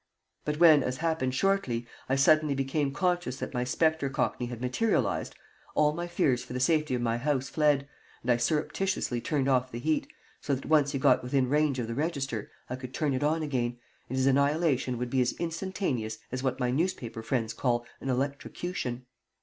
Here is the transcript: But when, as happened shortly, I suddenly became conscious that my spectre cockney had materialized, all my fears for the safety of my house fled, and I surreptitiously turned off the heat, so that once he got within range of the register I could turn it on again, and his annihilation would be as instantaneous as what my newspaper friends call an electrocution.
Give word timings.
But 0.45 0.57
when, 0.59 0.81
as 0.81 0.97
happened 0.97 1.35
shortly, 1.35 1.85
I 2.09 2.15
suddenly 2.15 2.55
became 2.55 2.91
conscious 2.91 3.37
that 3.37 3.53
my 3.53 3.63
spectre 3.63 4.09
cockney 4.09 4.47
had 4.47 4.59
materialized, 4.59 5.35
all 5.75 5.93
my 5.93 6.07
fears 6.07 6.43
for 6.43 6.53
the 6.53 6.59
safety 6.59 6.95
of 6.95 7.03
my 7.03 7.19
house 7.19 7.49
fled, 7.49 7.87
and 8.23 8.31
I 8.31 8.37
surreptitiously 8.37 9.21
turned 9.21 9.47
off 9.47 9.71
the 9.71 9.77
heat, 9.77 10.07
so 10.41 10.55
that 10.55 10.65
once 10.65 10.93
he 10.93 10.97
got 10.97 11.21
within 11.21 11.47
range 11.49 11.77
of 11.77 11.85
the 11.87 11.93
register 11.93 12.49
I 12.67 12.77
could 12.77 12.95
turn 12.95 13.13
it 13.13 13.21
on 13.21 13.43
again, 13.43 13.77
and 14.09 14.17
his 14.17 14.25
annihilation 14.25 14.97
would 14.97 15.11
be 15.11 15.21
as 15.21 15.33
instantaneous 15.33 16.17
as 16.31 16.41
what 16.41 16.59
my 16.59 16.71
newspaper 16.71 17.21
friends 17.21 17.53
call 17.53 17.85
an 18.01 18.09
electrocution. 18.09 19.05